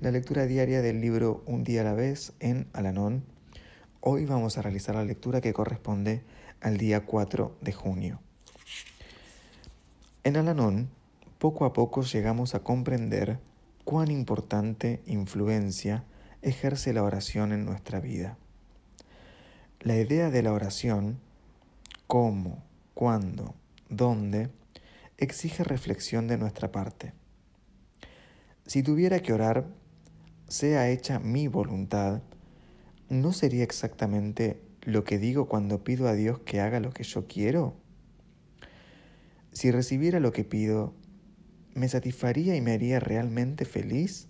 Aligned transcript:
la 0.00 0.12
lectura 0.12 0.46
diaria 0.46 0.80
del 0.80 1.00
libro 1.00 1.42
Un 1.46 1.64
día 1.64 1.80
a 1.80 1.84
la 1.84 1.92
vez 1.92 2.32
en 2.38 2.68
Alanón 2.72 3.24
Hoy 4.00 4.26
vamos 4.26 4.56
a 4.56 4.62
realizar 4.62 4.94
la 4.94 5.04
lectura 5.04 5.40
que 5.40 5.52
corresponde 5.52 6.22
al 6.60 6.78
día 6.78 7.04
4 7.04 7.56
de 7.60 7.72
junio. 7.72 8.20
En 10.22 10.36
Alanón, 10.36 10.88
poco 11.38 11.64
a 11.64 11.72
poco 11.72 12.02
llegamos 12.02 12.54
a 12.54 12.60
comprender 12.60 13.40
cuán 13.84 14.12
importante 14.12 15.02
influencia 15.04 16.04
ejerce 16.42 16.92
la 16.92 17.02
oración 17.02 17.52
en 17.52 17.64
nuestra 17.64 17.98
vida. 17.98 18.38
La 19.80 19.96
idea 19.96 20.30
de 20.30 20.42
la 20.44 20.52
oración, 20.52 21.18
cómo, 22.06 22.62
cuándo, 22.94 23.56
dónde, 23.88 24.48
exige 25.16 25.64
reflexión 25.64 26.28
de 26.28 26.38
nuestra 26.38 26.70
parte. 26.70 27.14
Si 28.64 28.82
tuviera 28.82 29.20
que 29.20 29.32
orar, 29.32 29.66
sea 30.48 30.90
hecha 30.90 31.18
mi 31.18 31.46
voluntad, 31.46 32.22
¿no 33.10 33.32
sería 33.32 33.62
exactamente 33.62 34.60
lo 34.82 35.04
que 35.04 35.18
digo 35.18 35.46
cuando 35.46 35.84
pido 35.84 36.08
a 36.08 36.14
Dios 36.14 36.40
que 36.40 36.60
haga 36.60 36.80
lo 36.80 36.90
que 36.90 37.04
yo 37.04 37.26
quiero? 37.26 37.76
Si 39.52 39.70
recibiera 39.70 40.20
lo 40.20 40.32
que 40.32 40.44
pido, 40.44 40.94
¿me 41.74 41.88
satisfaría 41.88 42.56
y 42.56 42.60
me 42.62 42.72
haría 42.72 42.98
realmente 42.98 43.64
feliz? 43.66 44.28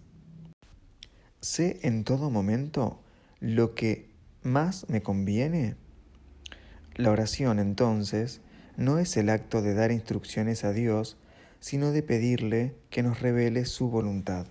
¿Sé 1.40 1.78
en 1.82 2.02
todo 2.02 2.30
momento 2.30 3.00
lo 3.38 3.74
que 3.74 4.10
más 4.42 4.88
me 4.88 5.02
conviene? 5.02 5.76
La 6.96 7.12
oración, 7.12 7.60
entonces, 7.60 8.40
no 8.76 8.98
es 8.98 9.16
el 9.16 9.30
acto 9.30 9.62
de 9.62 9.74
dar 9.74 9.92
instrucciones 9.92 10.64
a 10.64 10.72
Dios, 10.72 11.16
sino 11.60 11.92
de 11.92 12.02
pedirle 12.02 12.74
que 12.90 13.04
nos 13.04 13.20
revele 13.20 13.64
su 13.66 13.88
voluntad. 13.88 14.46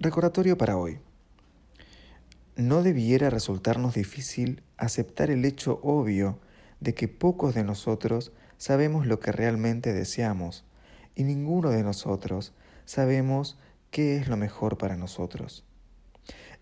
Recordatorio 0.00 0.56
para 0.56 0.76
hoy. 0.76 1.00
No 2.54 2.84
debiera 2.84 3.30
resultarnos 3.30 3.96
difícil 3.96 4.62
aceptar 4.76 5.28
el 5.28 5.44
hecho 5.44 5.80
obvio 5.82 6.38
de 6.78 6.94
que 6.94 7.08
pocos 7.08 7.56
de 7.56 7.64
nosotros 7.64 8.30
sabemos 8.58 9.08
lo 9.08 9.18
que 9.18 9.32
realmente 9.32 9.92
deseamos 9.92 10.64
y 11.16 11.24
ninguno 11.24 11.70
de 11.70 11.82
nosotros 11.82 12.52
sabemos 12.84 13.58
qué 13.90 14.16
es 14.18 14.28
lo 14.28 14.36
mejor 14.36 14.78
para 14.78 14.96
nosotros. 14.96 15.64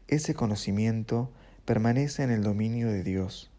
Ese 0.08 0.32
conocimiento 0.32 1.30
permanece 1.66 2.22
en 2.22 2.30
el 2.30 2.42
dominio 2.42 2.90
de 2.90 3.02
Dios. 3.02 3.50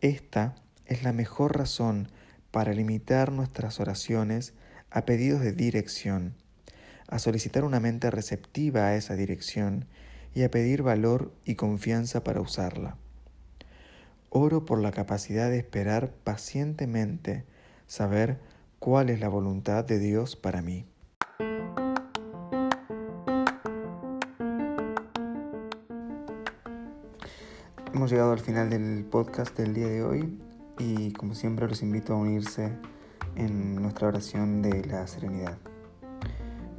Esta 0.00 0.54
es 0.86 1.02
la 1.02 1.12
mejor 1.12 1.58
razón 1.58 2.08
para 2.50 2.72
limitar 2.72 3.32
nuestras 3.32 3.80
oraciones 3.80 4.54
a 4.90 5.04
pedidos 5.04 5.42
de 5.42 5.52
dirección 5.52 6.36
a 7.12 7.18
solicitar 7.18 7.62
una 7.64 7.78
mente 7.78 8.10
receptiva 8.10 8.86
a 8.86 8.96
esa 8.96 9.14
dirección 9.16 9.84
y 10.34 10.44
a 10.44 10.50
pedir 10.50 10.82
valor 10.82 11.30
y 11.44 11.56
confianza 11.56 12.24
para 12.24 12.40
usarla. 12.40 12.96
Oro 14.30 14.64
por 14.64 14.80
la 14.80 14.92
capacidad 14.92 15.50
de 15.50 15.58
esperar 15.58 16.14
pacientemente, 16.24 17.44
saber 17.86 18.38
cuál 18.78 19.10
es 19.10 19.20
la 19.20 19.28
voluntad 19.28 19.84
de 19.84 19.98
Dios 19.98 20.36
para 20.36 20.62
mí. 20.62 20.86
Hemos 27.92 28.10
llegado 28.10 28.32
al 28.32 28.40
final 28.40 28.70
del 28.70 29.04
podcast 29.04 29.54
del 29.58 29.74
día 29.74 29.88
de 29.88 30.02
hoy 30.02 30.38
y 30.78 31.12
como 31.12 31.34
siempre 31.34 31.68
los 31.68 31.82
invito 31.82 32.14
a 32.14 32.16
unirse 32.16 32.72
en 33.36 33.74
nuestra 33.74 34.08
oración 34.08 34.62
de 34.62 34.82
la 34.86 35.06
serenidad. 35.06 35.58